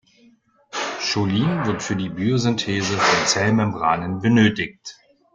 Cholin 0.99 1.67
wird 1.67 1.83
für 1.83 1.95
die 1.95 2.09
Biosynthese 2.09 2.97
von 2.97 3.27
Zellmembranen 3.27 4.19
benötigt. 4.19 4.97